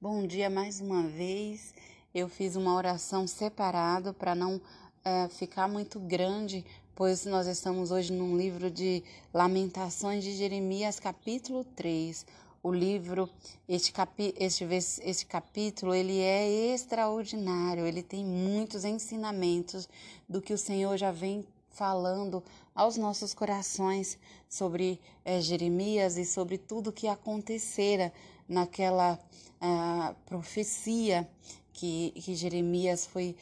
[0.00, 1.74] Bom dia mais uma vez.
[2.14, 4.60] Eu fiz uma oração separado para não
[5.04, 9.02] é, ficar muito grande, pois nós estamos hoje num livro de
[9.34, 12.24] Lamentações de Jeremias, capítulo 3.
[12.62, 13.28] O livro,
[13.68, 14.64] este, capi, este,
[15.02, 19.88] este capítulo, ele é extraordinário, ele tem muitos ensinamentos
[20.28, 22.40] do que o Senhor já vem falando
[22.72, 24.16] aos nossos corações
[24.48, 28.12] sobre é, Jeremias e sobre tudo que acontecera
[28.48, 29.18] naquela
[29.60, 31.28] uh, profecia
[31.72, 33.36] que, que Jeremias foi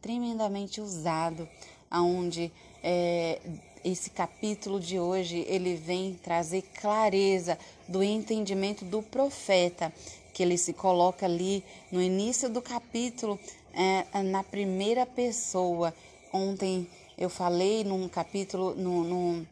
[0.00, 1.48] tremendamente usado,
[1.90, 3.40] aonde é,
[3.84, 7.58] esse capítulo de hoje ele vem trazer clareza
[7.88, 9.92] do entendimento do profeta,
[10.32, 13.38] que ele se coloca ali no início do capítulo
[13.72, 15.94] é, na primeira pessoa.
[16.32, 16.86] Ontem
[17.18, 19.46] eu falei num capítulo, no, no,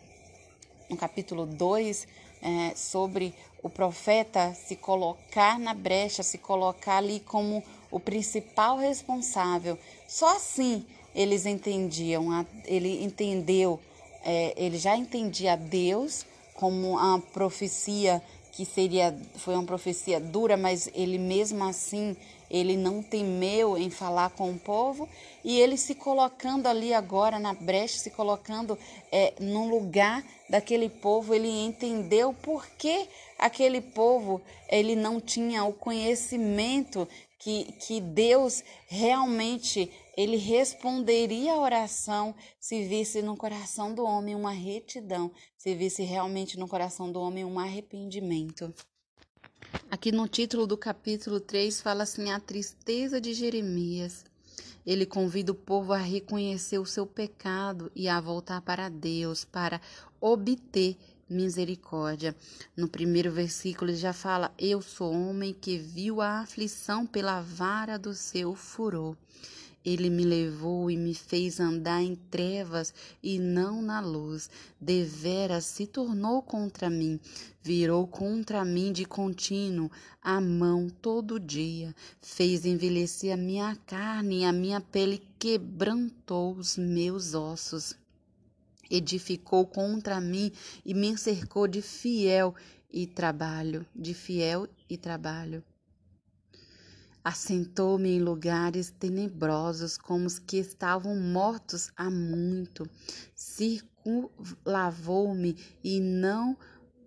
[0.88, 2.06] no capítulo 2,
[2.42, 9.78] é, sobre o profeta se colocar na brecha, se colocar ali como o principal responsável.
[10.06, 13.80] Só assim eles entendiam, ele entendeu,
[14.24, 16.24] é, ele já entendia Deus
[16.54, 22.16] como a profecia que seria, foi uma profecia dura, mas ele mesmo assim
[22.50, 25.08] ele não temeu em falar com o povo
[25.44, 28.76] e ele se colocando ali agora na brecha, se colocando
[29.12, 35.72] é, no lugar daquele povo, ele entendeu por que aquele povo ele não tinha o
[35.72, 37.06] conhecimento
[37.38, 44.52] que, que Deus realmente ele responderia a oração se visse no coração do homem uma
[44.52, 48.74] retidão, se visse realmente no coração do homem um arrependimento.
[49.90, 54.24] Aqui no título do capítulo 3 fala assim: a tristeza de Jeremias.
[54.86, 59.80] Ele convida o povo a reconhecer o seu pecado e a voltar para Deus para
[60.20, 60.96] obter
[61.28, 62.34] misericórdia.
[62.76, 67.98] No primeiro versículo ele já fala: Eu sou homem que viu a aflição pela vara
[67.98, 69.16] do seu furor.
[69.82, 72.92] Ele me levou e me fez andar em trevas
[73.22, 74.50] e não na luz.
[74.78, 77.18] Deveras se tornou contra mim,
[77.62, 79.90] virou contra mim de contínuo
[80.22, 81.94] a mão todo dia.
[82.20, 87.94] Fez envelhecer a minha carne e a minha pele quebrantou os meus ossos.
[88.90, 90.52] Edificou contra mim
[90.84, 92.54] e me cercou de fiel
[92.92, 95.64] e trabalho, de fiel e trabalho.
[97.22, 102.88] Assentou-me em lugares tenebrosos, como os que estavam mortos há muito.
[103.34, 106.56] Circulavou-me e não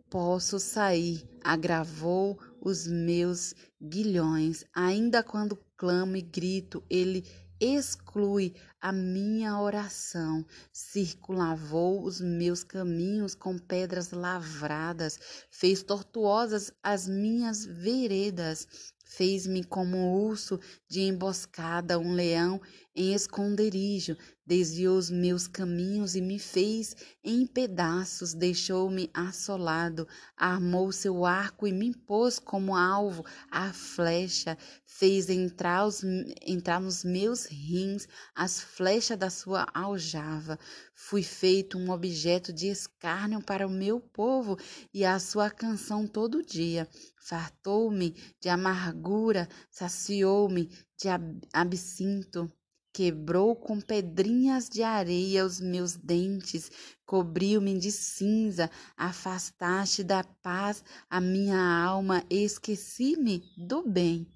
[0.09, 1.27] posso sair.
[1.43, 4.63] Agravou os meus guilhões.
[4.73, 7.25] Ainda quando clamo e grito, ele
[7.59, 15.17] exclui a minha oração, circulavou os meus caminhos com pedras lavradas,
[15.49, 18.67] fez tortuosas as minhas veredas,
[19.15, 20.59] Fez-me como um urso
[20.89, 22.59] de emboscada, um leão
[22.95, 31.25] em esconderijo, desviou os meus caminhos e me fez em pedaços, deixou-me assolado, armou seu
[31.25, 36.03] arco e me pôs como alvo a flecha, fez entrar, os,
[36.41, 40.59] entrar nos meus rins as flechas da sua aljava.
[40.93, 44.57] Fui feito um objeto de escárnio para o meu povo
[44.93, 46.87] e a sua canção todo dia
[47.17, 51.07] fartou-me de amargura, saciou-me de
[51.53, 52.51] absinto,
[52.93, 56.71] quebrou com pedrinhas de areia os meus dentes,
[57.05, 64.27] cobriu-me de cinza, afastaste da paz a minha alma, esqueci-me do bem.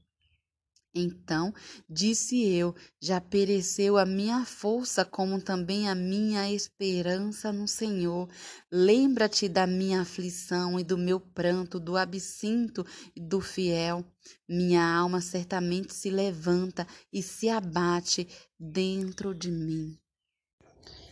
[0.99, 1.53] Então
[1.89, 8.27] disse eu: Já pereceu a minha força, como também a minha esperança no Senhor.
[8.71, 12.85] Lembra-te da minha aflição e do meu pranto, do absinto
[13.15, 14.03] e do fiel.
[14.47, 18.27] Minha alma certamente se levanta e se abate
[18.59, 19.97] dentro de mim.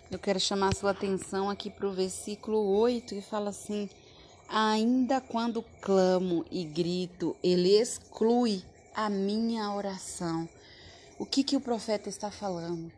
[0.09, 3.89] Eu quero chamar a sua atenção aqui para o versículo 8 que fala assim:
[4.47, 8.63] Ainda quando clamo e grito, ele exclui
[8.95, 10.47] a minha oração.
[11.19, 12.91] O que, que o profeta está falando?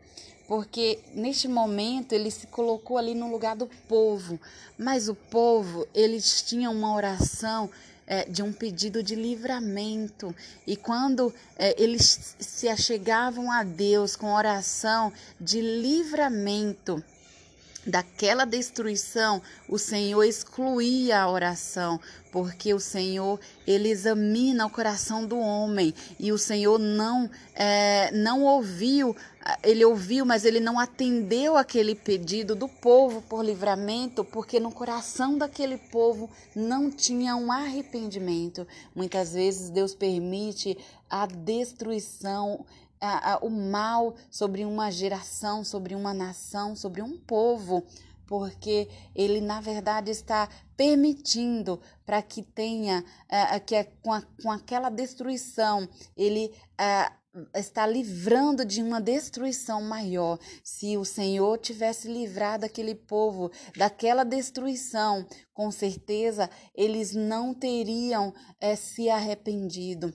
[0.48, 4.40] Porque neste momento ele se colocou ali no lugar do povo,
[4.78, 7.70] mas o povo, eles tinham uma oração
[8.08, 10.34] é, de um pedido de livramento.
[10.66, 17.04] E quando é, eles se achegavam a Deus com oração de livramento,
[17.88, 22.00] daquela destruição, o Senhor excluía a oração,
[22.31, 28.44] porque o Senhor ele examina o coração do homem e o Senhor não é, não
[28.44, 29.16] ouviu
[29.63, 35.38] ele ouviu, mas ele não atendeu aquele pedido do povo por livramento, porque no coração
[35.38, 38.68] daquele povo não tinha um arrependimento.
[38.94, 40.78] Muitas vezes Deus permite
[41.10, 42.66] a destruição
[43.00, 47.84] a, a, o mal sobre uma geração, sobre uma nação, sobre um povo,
[48.26, 54.52] porque ele na verdade está permitindo para que tenha uh, que é com, a, com
[54.52, 56.52] aquela destruição ele
[57.54, 60.40] está livrando de uma destruição maior.
[60.64, 68.34] Se o Senhor tivesse livrado aquele povo daquela destruição, com certeza eles não teriam
[68.76, 70.14] se arrependido.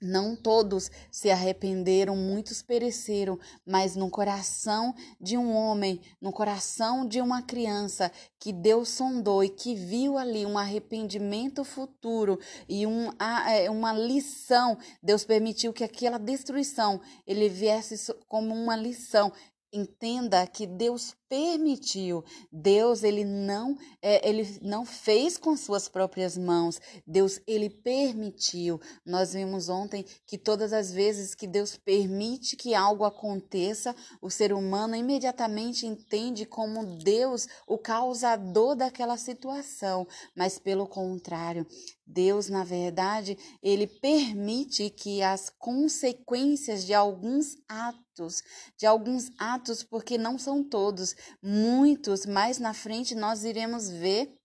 [0.00, 7.20] Não todos se arrependeram, muitos pereceram, mas no coração de um homem, no coração de
[7.20, 12.38] uma criança que Deus sondou e que viu ali um arrependimento futuro
[12.68, 13.10] e um,
[13.48, 19.32] é, uma lição, Deus permitiu que aquela destruição ele viesse como uma lição.
[19.72, 22.24] Entenda que Deus permitiu.
[22.50, 26.80] Deus ele não é, ele não fez com suas próprias mãos.
[27.06, 28.80] Deus ele permitiu.
[29.04, 34.52] Nós vimos ontem que todas as vezes que Deus permite que algo aconteça, o ser
[34.52, 41.66] humano imediatamente entende como Deus o causador daquela situação, mas pelo contrário,
[42.06, 48.42] Deus, na verdade, ele permite que as consequências de alguns atos,
[48.76, 54.36] de alguns atos, porque não são todos, muitos, mais na frente nós iremos ver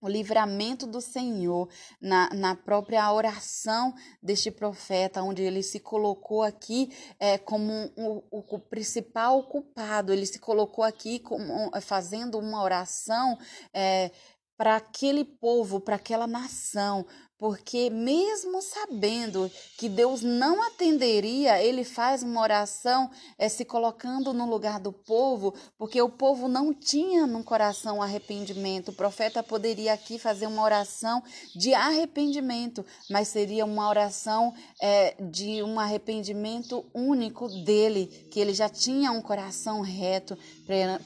[0.00, 1.68] o livramento do Senhor
[2.00, 8.56] na, na própria oração deste profeta, onde ele se colocou aqui é, como o, o,
[8.56, 13.38] o principal culpado, ele se colocou aqui como, fazendo uma oração
[13.74, 14.10] é,
[14.56, 17.06] para aquele povo, para aquela nação,
[17.40, 24.44] porque mesmo sabendo que Deus não atenderia, ele faz uma oração é, se colocando no
[24.44, 28.90] lugar do povo, porque o povo não tinha no coração arrependimento.
[28.90, 31.22] O profeta poderia aqui fazer uma oração
[31.56, 38.68] de arrependimento, mas seria uma oração é, de um arrependimento único dele, que ele já
[38.68, 40.36] tinha um coração reto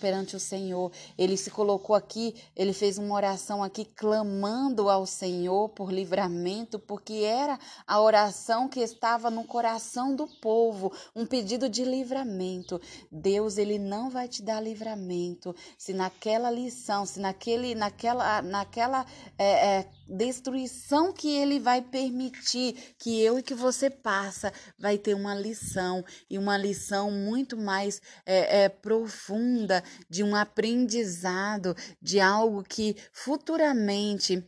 [0.00, 0.90] perante o Senhor.
[1.16, 6.78] Ele se colocou aqui, ele fez uma oração aqui clamando ao Senhor por livramento livramento,
[6.78, 12.80] porque era a oração que estava no coração do povo, um pedido de livramento.
[13.10, 19.06] Deus, ele não vai te dar livramento se naquela lição, se naquele, naquela, naquela
[19.38, 25.14] é, é, destruição que ele vai permitir que eu e que você passa, vai ter
[25.14, 32.62] uma lição e uma lição muito mais é, é, profunda de um aprendizado de algo
[32.62, 34.44] que futuramente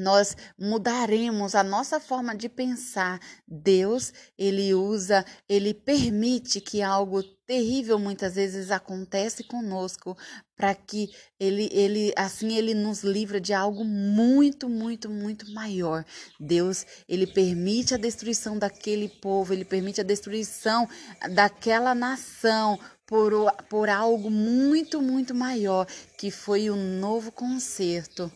[0.00, 3.20] nós mudaremos a nossa forma de pensar.
[3.46, 10.16] Deus, ele usa, ele permite que algo terrível muitas vezes acontece conosco
[10.56, 16.04] para que ele ele assim ele nos livra de algo muito, muito, muito maior.
[16.38, 20.88] Deus, ele permite a destruição daquele povo, ele permite a destruição
[21.34, 23.32] daquela nação por,
[23.68, 25.86] por algo muito, muito maior,
[26.16, 28.30] que foi o novo concerto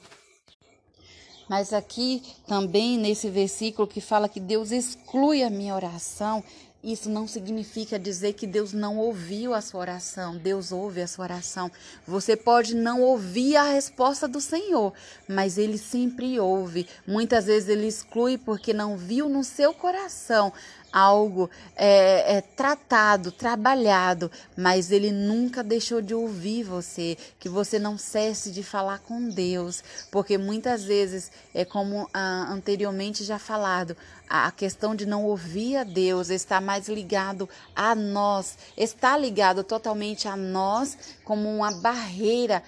[1.49, 6.43] mas aqui também nesse versículo que fala que Deus exclui a minha oração,
[6.85, 10.37] isso não significa dizer que Deus não ouviu a sua oração.
[10.37, 11.73] Deus ouve a sua oração.
[12.07, 14.93] Você pode não ouvir a resposta do Senhor,
[15.27, 16.87] mas Ele sempre ouve.
[17.07, 20.53] Muitas vezes Ele exclui porque não viu no seu coração
[20.95, 27.99] algo é, é, tratado, trabalhado, mas ele nunca deixou de ouvir você, que você não
[27.99, 29.83] cesse de falar com Deus,
[30.13, 33.97] porque muitas vezes é como ah, anteriormente já falado,
[34.29, 40.27] a questão de não ouvir a Deus está mais ligado a nós, está ligado totalmente
[40.27, 42.63] a nós como uma barreira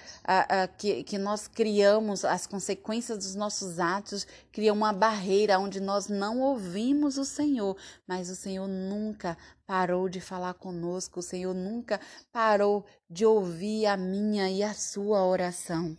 [0.77, 6.39] que, que nós criamos, as consequências dos nossos atos criam uma barreira onde nós não
[6.39, 7.75] ouvimos o Senhor,
[8.07, 13.95] mas o Senhor nunca parou de falar conosco, o Senhor nunca parou de ouvir a
[13.95, 15.95] minha e a sua oração.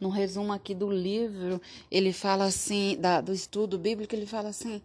[0.00, 4.82] No resumo aqui do livro, ele fala assim, da, do estudo bíblico, ele fala assim: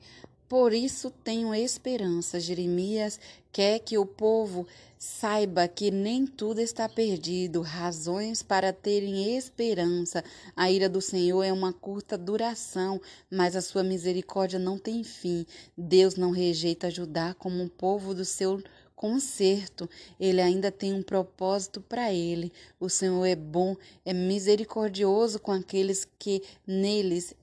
[0.50, 2.40] Por isso tenho esperança.
[2.40, 3.20] Jeremias
[3.52, 4.66] quer que o povo
[4.98, 10.24] saiba que nem tudo está perdido, razões para terem esperança.
[10.56, 15.46] A ira do Senhor é uma curta duração, mas a sua misericórdia não tem fim.
[15.78, 18.60] Deus não rejeita Judá como um povo do seu
[18.96, 19.88] conserto.
[20.20, 22.52] Ele ainda tem um propósito para ele.
[22.80, 27.36] O Senhor é bom, é misericordioso com aqueles que neles,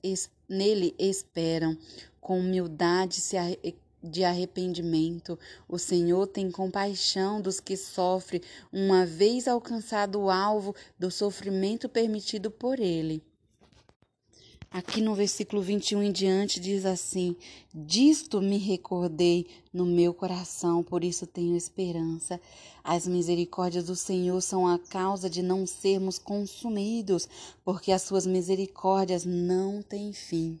[0.47, 1.77] nele esperam.
[2.27, 3.21] Com humildade
[4.03, 5.39] de arrependimento.
[5.65, 12.51] O Senhor tem compaixão dos que sofrem, uma vez alcançado o alvo do sofrimento permitido
[12.51, 13.23] por ele.
[14.69, 17.33] Aqui no versículo 21 em diante diz assim:
[17.73, 22.41] Disto me recordei no meu coração, por isso tenho esperança.
[22.83, 27.25] As misericórdias do Senhor são a causa de não sermos consumidos,
[27.63, 30.59] porque as suas misericórdias não têm fim.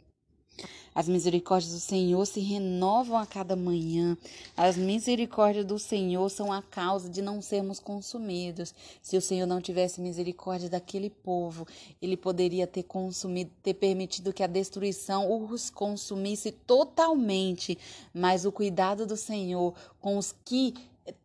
[0.93, 4.17] As misericórdias do Senhor se renovam a cada manhã.
[4.55, 8.73] As misericórdias do Senhor são a causa de não sermos consumidos.
[9.01, 11.67] Se o Senhor não tivesse misericórdia daquele povo,
[12.01, 17.77] ele poderia ter consumido, ter permitido que a destruição os consumisse totalmente.
[18.13, 20.73] Mas o cuidado do Senhor com os que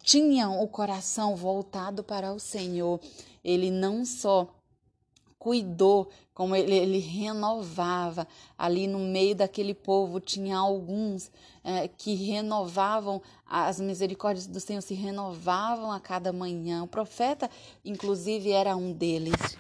[0.02, 3.00] tinham o coração voltado para o Senhor,
[3.44, 4.48] ele não só
[5.42, 8.28] cuidou, como ele, ele, renovava.
[8.56, 11.32] Ali no meio daquele povo tinha alguns
[11.64, 16.84] é, que renovavam, as misericórdias do Senhor se renovavam a cada manhã.
[16.84, 17.50] O profeta,
[17.84, 19.58] inclusive, era um deles.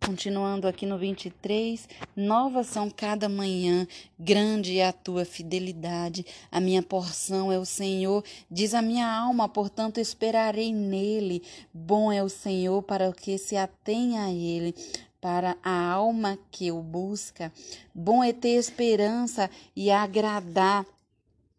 [0.00, 3.86] Continuando aqui no 23, novas são cada manhã,
[4.18, 6.24] grande é a tua fidelidade.
[6.50, 11.42] A minha porção é o Senhor, diz a minha alma, portanto esperarei nele.
[11.74, 14.74] Bom é o Senhor para o que se atenha a ele
[15.20, 17.52] para a alma que o busca.
[17.94, 20.86] Bom é ter esperança e agradar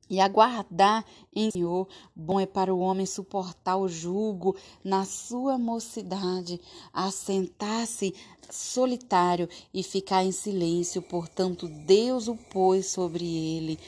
[0.09, 1.87] e aguardar em Senhor.
[2.15, 6.59] Bom é para o homem suportar o jugo na sua mocidade,
[6.93, 8.13] assentar-se
[8.49, 11.01] solitário e ficar em silêncio.
[11.01, 13.79] Portanto, Deus o pôs sobre ele.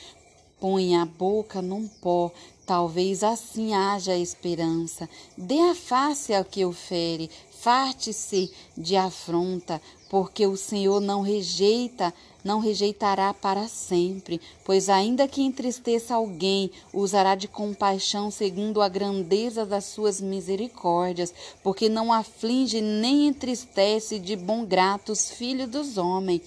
[0.59, 2.31] Põe a boca num pó,
[2.65, 5.09] talvez assim haja esperança.
[5.37, 12.13] Dê a face ao que o fere, farte-se de afronta, porque o Senhor não rejeita
[12.43, 19.65] não rejeitará para sempre, pois ainda que entristeça alguém, usará de compaixão segundo a grandeza
[19.65, 26.41] das suas misericórdias, porque não aflige nem entristece de bom grato os filhos dos homens,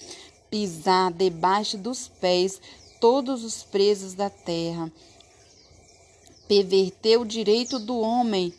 [0.50, 2.60] pisar debaixo dos pés
[3.00, 4.90] todos os presos da terra.
[6.46, 8.52] Perverteu o direito do homem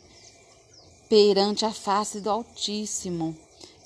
[1.08, 3.36] perante a face do Altíssimo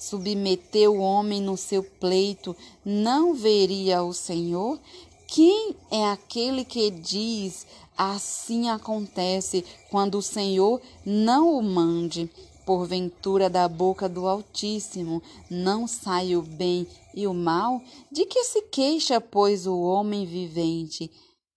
[0.00, 4.80] submeteu o homem no seu pleito, não veria o Senhor?
[5.26, 7.66] Quem é aquele que diz
[7.96, 12.30] assim acontece quando o Senhor não o mande?
[12.64, 17.80] Porventura da boca do Altíssimo não sai o bem e o mal?
[18.10, 21.10] De que se queixa, pois, o homem vivente?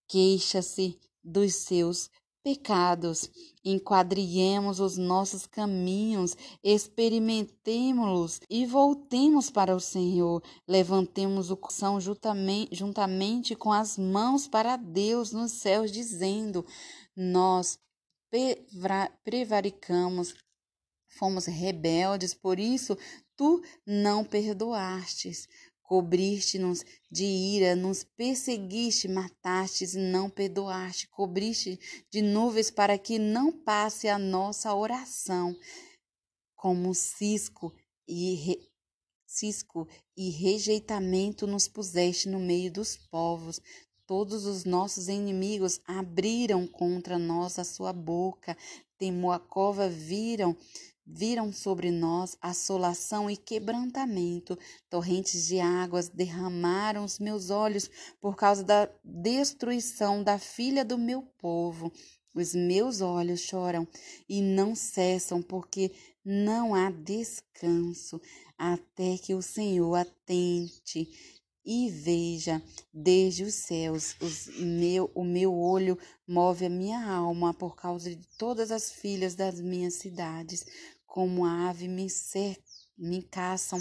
[0.08, 2.10] Queixa-se dos seus
[2.44, 3.30] pecados.
[3.64, 10.42] Enquadriemos os nossos caminhos, experimentemos-los e voltemos para o Senhor.
[10.68, 16.64] Levantemos o coração juntamente, juntamente com as mãos para Deus nos céus, dizendo:
[17.16, 17.78] Nós
[19.24, 20.34] prevaricamos,
[21.08, 22.98] fomos rebeldes, por isso
[23.36, 25.48] tu não perdoastes.
[25.84, 31.06] Cobriste-nos de ira, nos perseguiste, matastes e não perdoaste.
[31.08, 31.78] Cobriste
[32.10, 35.54] de nuvens para que não passe a nossa oração.
[36.56, 37.70] Como cisco
[38.08, 38.58] e re...
[39.26, 39.86] cisco
[40.16, 43.60] e rejeitamento nos puseste no meio dos povos.
[44.06, 48.56] Todos os nossos inimigos abriram contra nós a sua boca.
[48.96, 50.56] Temor a cova viram
[51.06, 54.58] Viram sobre nós assolação e quebrantamento,
[54.88, 61.22] torrentes de águas derramaram os meus olhos por causa da destruição da filha do meu
[61.38, 61.92] povo.
[62.34, 63.86] Os meus olhos choram
[64.28, 65.92] e não cessam, porque
[66.24, 68.20] não há descanso,
[68.56, 71.08] até que o Senhor atente
[71.64, 74.16] e veja desde os céus.
[74.20, 79.34] Os meu, o meu olho move a minha alma por causa de todas as filhas
[79.34, 80.64] das minhas cidades.
[81.14, 82.60] Como a ave me, cer
[82.98, 83.80] me caçam.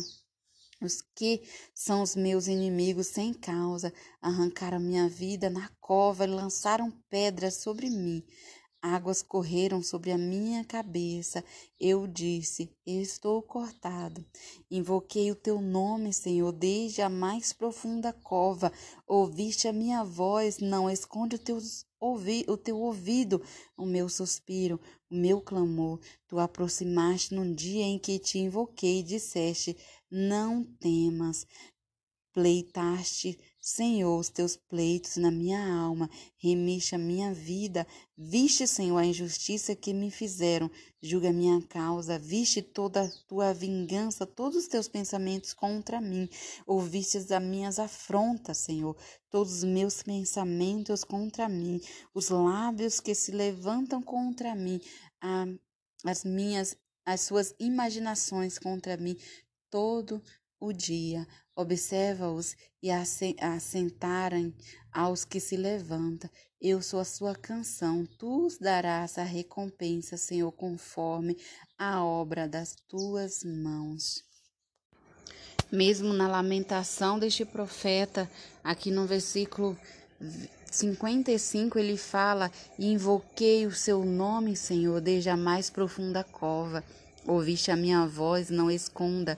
[0.79, 1.41] Os que
[1.73, 7.89] são os meus inimigos sem causa arrancaram minha vida na cova e lançaram pedras sobre
[7.89, 8.23] mim.
[8.85, 11.41] Águas correram sobre a minha cabeça.
[11.79, 14.25] Eu disse: Estou cortado.
[14.69, 18.73] Invoquei o teu nome, Senhor, desde a mais profunda cova.
[19.07, 21.59] Ouviste a minha voz, não esconde o teu,
[21.97, 23.41] ouvi, o teu ouvido,
[23.77, 24.77] o meu suspiro,
[25.09, 26.01] o meu clamor.
[26.27, 29.77] Tu aproximaste num dia em que te invoquei e disseste:
[30.11, 31.47] Não temas.
[32.33, 37.87] pleitaste Senhor, os teus pleitos na minha alma, remixa a minha vida.
[38.17, 40.69] Viste, Senhor, a injustiça que me fizeram,
[41.01, 46.27] julga a minha causa, viste toda a tua vingança, todos os teus pensamentos contra mim.
[46.67, 48.97] Ouviste as minhas afrontas, Senhor,
[49.29, 51.79] todos os meus pensamentos contra mim,
[52.13, 54.81] os lábios que se levantam contra mim,
[56.03, 59.15] as minhas, as suas imaginações contra mim,
[59.69, 60.21] todo
[60.63, 61.27] o dia.
[61.55, 64.53] Observa-os e assentarem
[64.91, 66.29] aos que se levantam.
[66.59, 71.37] Eu sou a sua canção, tu os darás a recompensa, Senhor, conforme
[71.77, 74.23] a obra das tuas mãos.
[75.69, 78.29] Mesmo na lamentação deste profeta,
[78.63, 79.77] aqui no versículo
[80.71, 86.83] 55, ele fala: Invoquei o seu nome, Senhor, desde a mais profunda cova.
[87.27, 89.37] Ouviste a minha voz, não esconda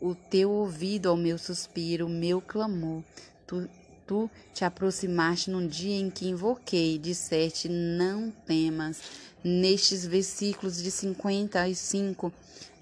[0.00, 3.02] o teu ouvido ao meu suspiro, meu clamor.
[3.46, 3.68] Tu,
[4.06, 9.00] tu te aproximaste num dia em que invoquei, disseste: Não temas.
[9.42, 12.32] Nestes versículos de 55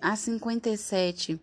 [0.00, 1.40] a 57,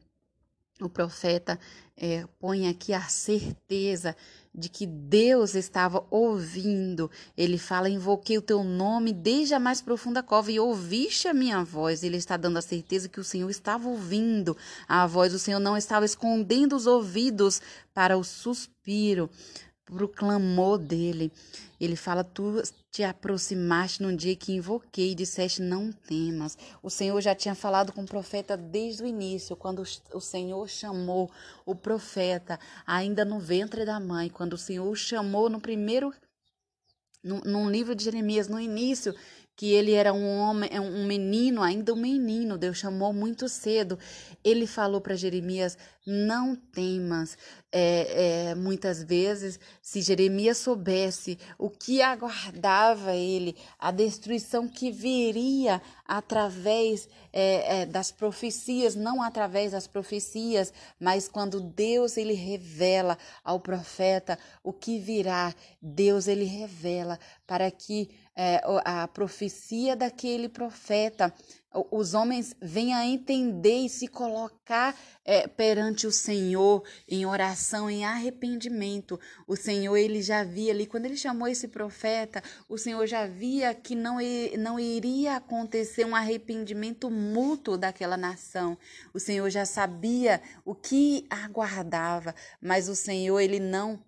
[0.81, 1.59] o profeta
[1.95, 4.15] é, põe aqui a certeza
[4.53, 7.09] de que Deus estava ouvindo.
[7.35, 11.63] Ele fala: Invoquei o teu nome desde a mais profunda cova e ouviste a minha
[11.63, 12.03] voz.
[12.03, 14.55] Ele está dando a certeza que o Senhor estava ouvindo
[14.87, 15.33] a voz.
[15.33, 17.61] O Senhor não estava escondendo os ouvidos
[17.93, 19.29] para o suspiro,
[20.15, 21.31] clamor dele.
[21.79, 22.61] Ele fala: Tu
[22.91, 26.57] te aproximaste num dia que invoquei e disseste: Não temas.
[26.81, 31.29] O Senhor já tinha falado com o profeta desde o início, quando o Senhor chamou
[31.65, 36.13] o profeta, ainda no ventre da mãe, quando o Senhor o chamou no primeiro.
[37.23, 39.15] Num livro de Jeremias, no início,
[39.55, 43.99] que ele era um homem, é um menino, ainda um menino, Deus chamou muito cedo.
[44.43, 47.37] Ele falou para Jeremias: não temas.
[47.71, 55.81] É, é, muitas vezes, se Jeremias soubesse o que aguardava ele, a destruição que viria
[56.05, 63.59] através é, é, das profecias, não através das profecias, mas quando Deus ele revela ao
[63.59, 67.17] profeta o que virá, Deus ele revela
[67.47, 71.33] para que é, a profecia daquele profeta
[71.91, 78.05] os homens venham a entender e se colocar é, perante o Senhor em oração, em
[78.05, 79.19] arrependimento.
[79.47, 83.73] O Senhor, ele já via ali, quando ele chamou esse profeta, o Senhor já via
[83.73, 84.17] que não,
[84.57, 88.77] não iria acontecer um arrependimento mútuo daquela nação.
[89.13, 93.99] O Senhor já sabia o que aguardava, mas o Senhor, ele não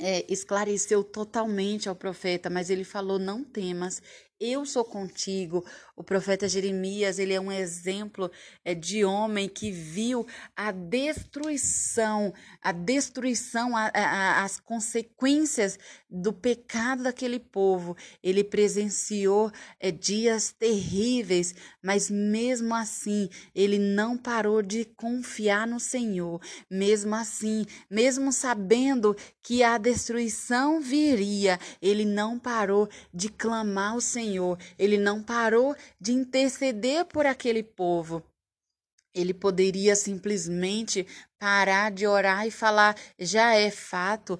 [0.00, 4.02] é, esclareceu totalmente ao profeta, mas ele falou: Não temas,
[4.40, 5.64] eu sou contigo.
[5.96, 8.30] O profeta Jeremias, ele é um exemplo
[8.64, 17.02] é, de homem que viu a destruição, a destruição, a, a, as consequências do pecado
[17.02, 17.96] daquele povo.
[18.22, 26.40] Ele presenciou é, dias terríveis, mas mesmo assim, ele não parou de confiar no Senhor.
[26.70, 34.27] Mesmo assim, mesmo sabendo que a destruição viria, ele não parou de clamar ao Senhor.
[34.78, 38.22] Ele não parou de interceder por aquele povo.
[39.14, 41.06] Ele poderia simplesmente
[41.38, 44.38] parar de orar e falar já é fato,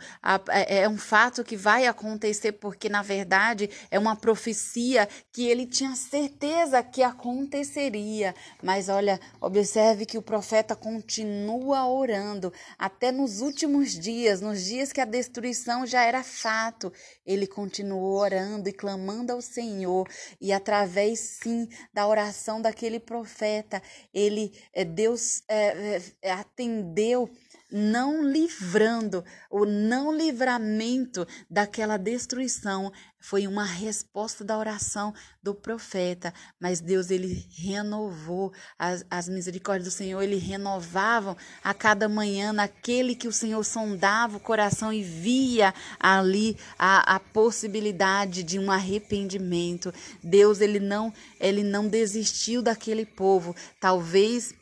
[0.50, 5.64] é, é um fato que vai acontecer, porque na verdade é uma profecia que ele
[5.64, 8.34] tinha certeza que aconteceria.
[8.62, 15.00] Mas olha, observe que o profeta continua orando até nos últimos dias, nos dias que
[15.00, 16.92] a destruição já era fato.
[17.24, 20.08] Ele continuou orando e clamando ao Senhor,
[20.40, 23.80] e através sim da oração daquele profeta,
[24.12, 27.30] ele é, Deus é, atendeu deu
[27.70, 36.80] não livrando, o não livramento daquela destruição foi uma resposta da oração do profeta, mas
[36.80, 43.28] Deus ele renovou as, as misericórdias do Senhor, ele renovavam a cada manhã naquele que
[43.28, 49.92] o Senhor sondava o coração e via ali a, a possibilidade de um arrependimento.
[50.22, 54.54] Deus ele não ele não desistiu daquele povo, talvez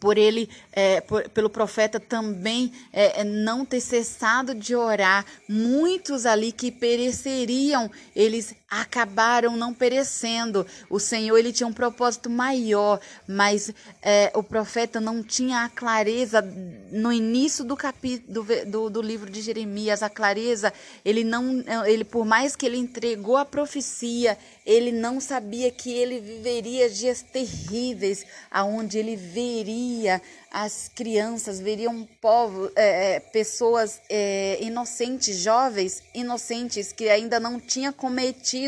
[0.00, 6.26] por ele, é, por, pelo profeta também é, é, não ter cessado de orar, muitos
[6.26, 10.66] ali que pereceriam, eles acabaram não perecendo.
[10.90, 16.42] O Senhor ele tinha um propósito maior, mas é, o profeta não tinha a clareza
[16.90, 20.02] no início do capítulo do, do, livro de Jeremias.
[20.02, 20.72] A clareza,
[21.04, 26.20] ele não, ele por mais que ele entregou a profecia, ele não sabia que ele
[26.20, 34.56] viveria dias terríveis, aonde ele veria as crianças, veria um povo, é, é, pessoas é,
[34.60, 38.63] inocentes, jovens inocentes que ainda não tinha cometido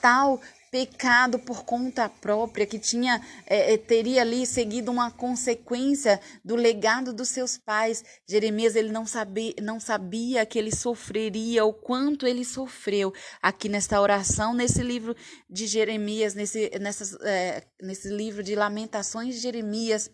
[0.00, 6.54] tal pecado por conta própria, que tinha é, é, teria ali seguido uma consequência do
[6.56, 8.04] legado dos seus pais.
[8.28, 14.00] Jeremias ele não sabia, não sabia que ele sofreria, o quanto ele sofreu aqui nesta
[14.00, 15.16] oração, nesse livro
[15.48, 20.10] de Jeremias, nesse, nessas, é, nesse livro de Lamentações de Jeremias.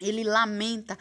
[0.00, 0.98] Ele lamenta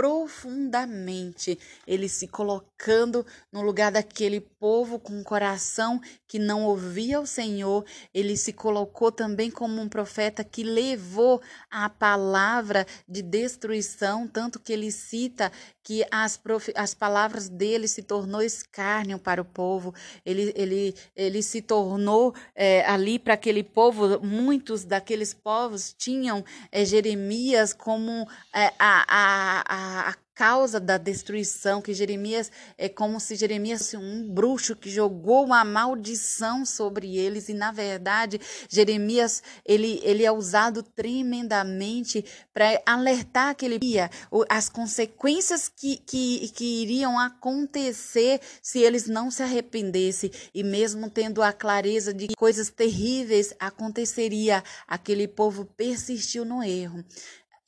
[0.00, 7.26] profundamente, ele se colocando no lugar daquele povo com um coração que não ouvia o
[7.26, 7.84] Senhor,
[8.14, 14.72] ele se colocou também como um profeta que levou a palavra de destruição, tanto que
[14.72, 16.40] ele cita que as,
[16.76, 22.86] as palavras dele se tornou escárnio para o povo, ele, ele, ele se tornou é,
[22.86, 29.89] ali para aquele povo, muitos daqueles povos tinham é, Jeremias como é, a, a, a
[29.90, 35.44] a, causa da destruição, que Jeremias é como se Jeremias fosse um bruxo que jogou
[35.44, 42.24] uma maldição sobre eles e na verdade Jeremias ele, ele é usado tremendamente
[42.54, 44.10] para alertar aquele dia
[44.48, 51.42] as consequências que, que, que iriam acontecer se eles não se arrependessem e mesmo tendo
[51.42, 57.04] a clareza de que coisas terríveis aconteceria, aquele povo persistiu no erro.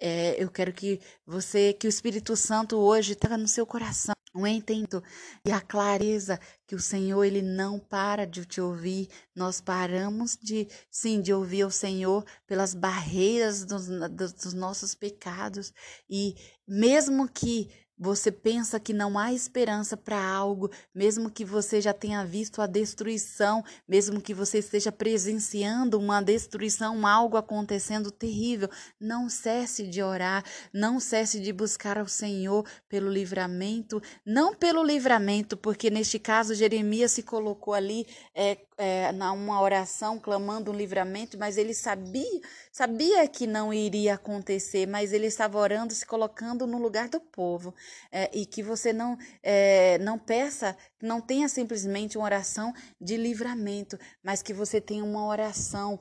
[0.05, 4.45] É, eu quero que você, que o Espírito Santo hoje traga no seu coração um
[4.45, 5.01] entendimento
[5.45, 9.09] e a clareza que o Senhor ele não para de te ouvir.
[9.33, 15.73] Nós paramos de sim de ouvir o Senhor pelas barreiras dos, dos nossos pecados
[16.11, 16.35] e
[16.67, 17.71] mesmo que
[18.03, 22.67] você pensa que não há esperança para algo, mesmo que você já tenha visto a
[22.67, 30.45] destruição, mesmo que você esteja presenciando uma destruição, algo acontecendo terrível, não cesse de orar,
[30.73, 37.13] não cesse de buscar ao Senhor pelo livramento, não pelo livramento, porque neste caso Jeremias
[37.13, 42.41] se colocou ali é, é, numa oração clamando um livramento, mas ele sabia,
[42.73, 47.73] sabia que não iria acontecer, mas ele estava orando, se colocando no lugar do povo
[48.11, 53.99] é, e que você não, é, não peça, não tenha simplesmente uma oração de livramento,
[54.23, 55.99] mas que você tenha uma oração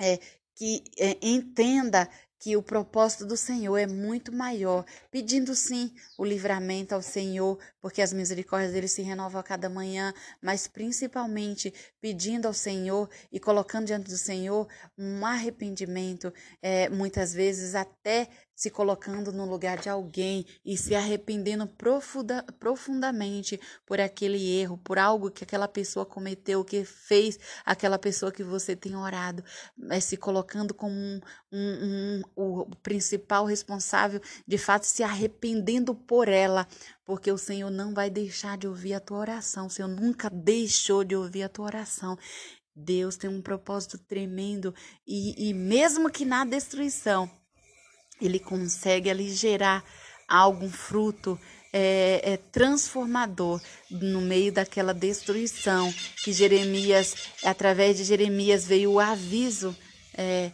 [0.00, 0.18] é,
[0.54, 2.08] que é, entenda
[2.42, 8.02] que o propósito do Senhor é muito maior, pedindo sim o livramento ao Senhor, porque
[8.02, 13.86] as misericórdias dele se renovam a cada manhã, mas principalmente pedindo ao Senhor e colocando
[13.86, 14.66] diante do Senhor
[14.98, 21.66] um arrependimento, é, muitas vezes até se colocando no lugar de alguém e se arrependendo
[21.66, 28.30] profunda, profundamente por aquele erro, por algo que aquela pessoa cometeu, que fez aquela pessoa
[28.30, 29.42] que você tem orado,
[29.90, 31.20] é, se colocando como um,
[31.52, 36.66] um, um, o principal responsável, de fato se arrependendo por ela,
[37.04, 41.04] porque o Senhor não vai deixar de ouvir a tua oração, o Senhor nunca deixou
[41.04, 42.18] de ouvir a tua oração.
[42.74, 44.74] Deus tem um propósito tremendo
[45.06, 47.30] e, e mesmo que na destruição,
[48.20, 49.84] ele consegue ali gerar
[50.26, 51.38] algum fruto
[51.72, 53.60] é, é, transformador
[53.90, 59.76] no meio daquela destruição que Jeremias, através de Jeremias veio o aviso,
[60.14, 60.50] é,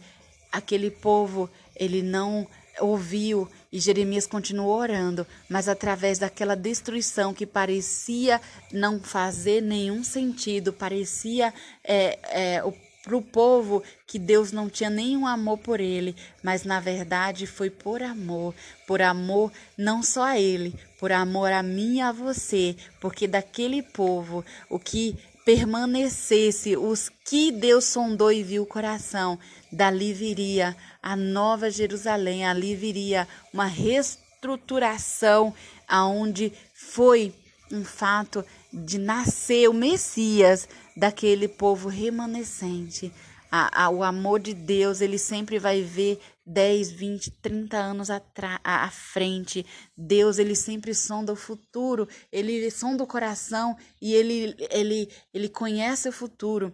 [0.51, 2.47] aquele povo ele não
[2.79, 3.49] ouviu.
[3.71, 11.53] E Jeremias continuou orando, mas através daquela destruição que parecia não fazer nenhum sentido, parecia
[11.83, 12.17] é,
[12.55, 12.73] é, o
[13.09, 17.69] para o povo que Deus não tinha nenhum amor por ele, mas na verdade foi
[17.69, 18.53] por amor,
[18.85, 23.81] por amor não só a ele, por amor a mim e a você, porque daquele
[23.81, 25.17] povo o que
[25.49, 29.39] permanecesse, os que Deus sondou e viu o coração,
[29.71, 35.51] dali viria a nova Jerusalém, ali viria uma reestruturação
[35.87, 37.33] aonde foi
[37.71, 43.11] um fato de nascer o Messias daquele povo remanescente.
[43.51, 48.21] A, a, o amor de Deus, ele sempre vai ver 10, 20, 30 anos à,
[48.63, 49.65] à frente.
[49.97, 56.07] Deus, ele sempre sonda o futuro, ele sonda o coração e ele, ele, ele conhece
[56.09, 56.73] o futuro.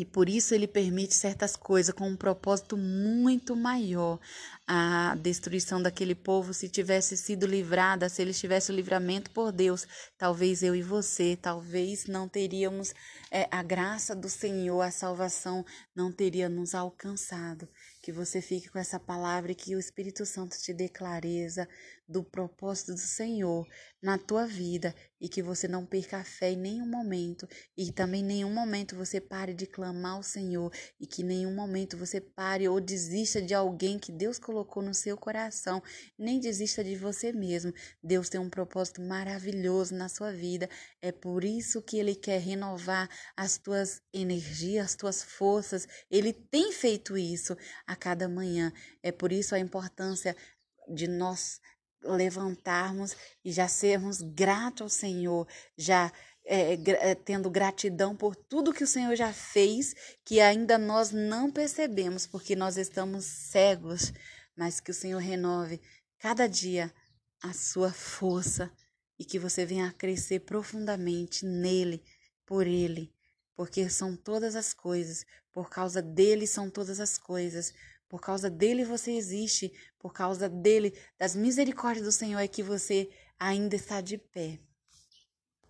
[0.00, 4.18] E por isso ele permite certas coisas com um propósito muito maior.
[4.66, 9.86] A destruição daquele povo, se tivesse sido livrada, se eles tivessem o livramento por Deus,
[10.16, 12.94] talvez eu e você, talvez não teríamos
[13.30, 17.68] é, a graça do Senhor, a salvação não teria nos alcançado.
[18.00, 21.68] Que você fique com essa palavra e que o Espírito Santo te dê clareza
[22.10, 23.64] do propósito do Senhor
[24.02, 27.46] na tua vida e que você não perca a fé em nenhum momento
[27.76, 31.54] e também em nenhum momento você pare de clamar ao Senhor e que em nenhum
[31.54, 35.82] momento você pare ou desista de alguém que Deus colocou no seu coração,
[36.18, 37.72] nem desista de você mesmo.
[38.02, 40.68] Deus tem um propósito maravilhoso na sua vida.
[41.00, 45.86] É por isso que ele quer renovar as tuas energias, as tuas forças.
[46.10, 48.72] Ele tem feito isso a cada manhã.
[49.02, 50.34] É por isso a importância
[50.88, 51.60] de nós
[52.02, 56.12] levantarmos e já sermos gratos ao Senhor, já
[56.44, 62.26] é, tendo gratidão por tudo que o Senhor já fez, que ainda nós não percebemos,
[62.26, 64.12] porque nós estamos cegos,
[64.56, 65.80] mas que o Senhor renove
[66.18, 66.92] cada dia
[67.42, 68.70] a sua força
[69.18, 72.02] e que você venha a crescer profundamente nele,
[72.46, 73.12] por ele,
[73.54, 77.72] porque são todas as coisas, por causa dele são todas as coisas.
[78.10, 83.08] Por causa dele você existe, por causa dele, das misericórdias do Senhor é que você
[83.38, 84.58] ainda está de pé.